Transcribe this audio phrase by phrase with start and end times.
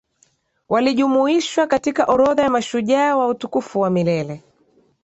[0.69, 4.43] walijumuishwa katika orodha ya mashujaa wa utukufu wa milele